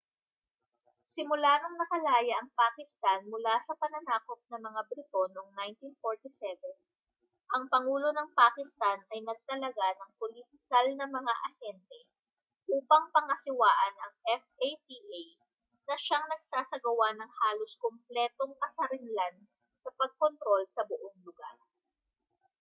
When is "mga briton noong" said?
4.67-5.51